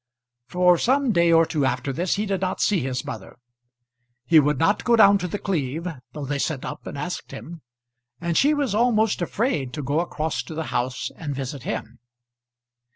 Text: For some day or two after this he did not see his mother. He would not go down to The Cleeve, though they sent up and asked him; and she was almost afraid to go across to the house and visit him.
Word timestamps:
For 0.47 0.79
some 0.79 1.11
day 1.11 1.31
or 1.31 1.45
two 1.45 1.63
after 1.63 1.93
this 1.93 2.15
he 2.15 2.25
did 2.25 2.41
not 2.41 2.59
see 2.59 2.79
his 2.79 3.05
mother. 3.05 3.37
He 4.25 4.39
would 4.39 4.57
not 4.57 4.83
go 4.83 4.95
down 4.95 5.19
to 5.19 5.27
The 5.27 5.37
Cleeve, 5.37 5.87
though 6.13 6.25
they 6.25 6.39
sent 6.39 6.65
up 6.65 6.87
and 6.87 6.97
asked 6.97 7.29
him; 7.29 7.61
and 8.19 8.35
she 8.35 8.55
was 8.55 8.73
almost 8.73 9.21
afraid 9.21 9.73
to 9.73 9.83
go 9.83 9.99
across 9.99 10.41
to 10.41 10.55
the 10.55 10.63
house 10.73 11.11
and 11.17 11.35
visit 11.35 11.61
him. 11.61 11.99